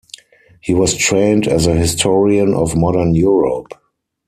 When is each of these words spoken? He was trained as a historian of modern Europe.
He 0.61 0.73
was 0.73 0.95
trained 0.95 1.47
as 1.47 1.67
a 1.67 1.75
historian 1.75 2.55
of 2.55 2.75
modern 2.75 3.13
Europe. 3.13 3.73